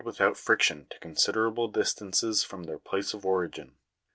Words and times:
131 0.03 0.13
without 0.31 0.35
friction 0.41 0.87
to 0.89 0.97
considerable 0.97 1.67
distances 1.67 2.43
from 2.43 2.63
their 2.63 2.79
place 2.79 3.13
of 3.13 3.23
origin. 3.23 3.75